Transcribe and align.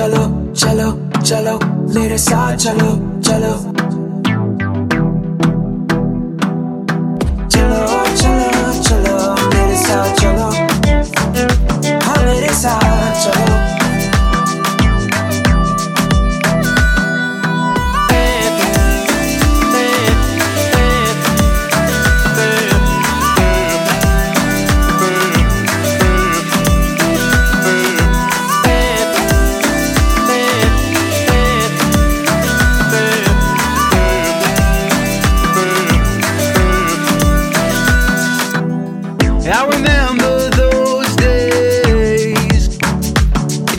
चलो 0.00 0.20
चलो 0.54 0.86
चलो 1.20 1.58
मेरे 1.94 2.18
साथ 2.18 2.56
चलो 2.56 2.90
चलो। 3.20 3.79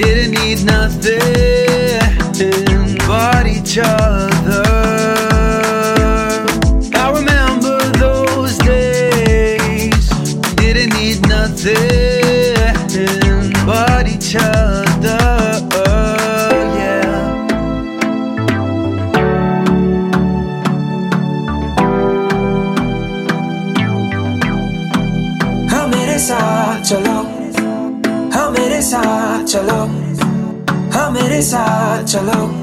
Didn't 0.02 0.31
need 0.31 0.63
nothing 0.66 1.99
but 3.07 3.45
each 3.45 3.77
other. 3.77 4.63
I 6.95 7.11
remember 7.13 7.77
those 7.99 8.57
days. 8.57 10.09
Didn't 10.55 10.94
need 10.94 11.22
nothing 11.27 11.73
but 13.66 14.07
each 14.07 14.35
other. 14.35 14.60
inside 31.42 32.14
your 32.14 32.22
look 32.22 32.60